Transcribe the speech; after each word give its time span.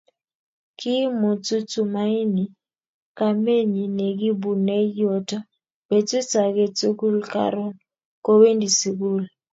Kiimutu 0.79 1.55
tumaini 1.71 2.45
kamenyi 3.17 3.83
nekibunei 3.97 4.87
yoto 4.99 5.37
betut 5.87 6.31
age 6.43 6.65
tugul 6.77 7.17
Karon 7.33 7.71
kowendi 8.25 8.67
sukul 8.79 9.21